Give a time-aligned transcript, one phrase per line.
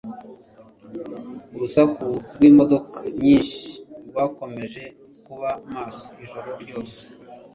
[1.55, 2.05] Urusaku
[2.35, 3.61] rwimodoka nyinshi
[4.09, 4.83] rwakomeje
[5.25, 6.99] kuba maso ijoro ryose.